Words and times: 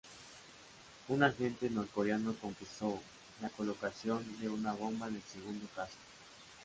Un 1.09 1.21
agente 1.21 1.69
norcoreano 1.69 2.33
confesó 2.41 2.99
la 3.39 3.49
colocación 3.51 4.25
de 4.39 4.49
una 4.49 4.73
bomba 4.73 5.07
en 5.07 5.17
el 5.17 5.21
segundo 5.21 5.67
caso. 5.75 5.93